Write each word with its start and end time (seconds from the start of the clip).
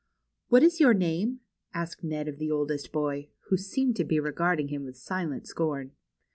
What 0.49 0.63
is 0.63 0.79
your 0.79 0.95
name?" 0.95 1.41
asked 1.75 2.03
Ned 2.03 2.27
of 2.27 2.39
the 2.39 2.49
oldest 2.49 2.91
boy, 2.91 3.27
who 3.49 3.55
seemed 3.57 3.95
to 3.97 4.03
be 4.03 4.19
regarding 4.19 4.69
him 4.69 4.83
with 4.83 4.97
silent 4.97 5.45
scorn. 5.45 5.91